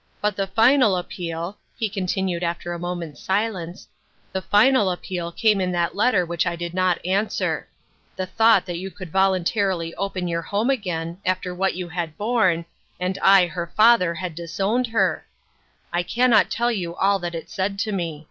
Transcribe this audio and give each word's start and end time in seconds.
"But 0.22 0.36
the 0.36 0.46
final 0.46 0.96
appeal," 0.96 1.58
he 1.76 1.90
continued 1.90 2.42
after 2.42 2.72
a 2.72 2.78
moment's 2.78 3.20
silence, 3.20 3.88
"the 4.32 4.40
final 4.40 4.90
appeal 4.90 5.30
came 5.30 5.60
in 5.60 5.70
that 5.72 5.94
letter 5.94 6.24
which 6.24 6.46
I 6.46 6.56
did 6.56 6.72
not 6.72 6.98
answer. 7.04 7.68
The 8.16 8.24
thought 8.24 8.64
that 8.64 8.78
you 8.78 8.90
could 8.90 9.12
voluntarily 9.12 9.94
open 9.96 10.28
your 10.28 10.40
home 10.40 10.70
again, 10.70 11.18
after 11.26 11.54
what 11.54 11.74
you 11.74 11.90
had 11.90 12.16
borne, 12.16 12.64
and 12.98 13.18
I, 13.20 13.48
her 13.48 13.66
father, 13.66 14.14
had 14.14 14.34
dis 14.34 14.58
owned 14.58 14.86
her! 14.86 15.26
I 15.92 16.02
cannot 16.02 16.50
tell 16.50 16.72
you 16.72 16.94
all 16.94 17.18
that 17.18 17.34
it 17.34 17.50
said 17.50 17.78
to 17.80 17.92
me. 17.92 18.28